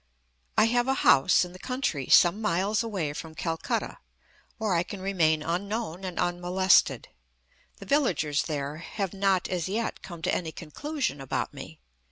[0.57, 3.99] I have a house in the country some miles away from Calcutta,
[4.57, 7.09] where I can remain unknown and unmolested.
[7.77, 11.77] The villagers there have not, as yet, come to any conclusion about me.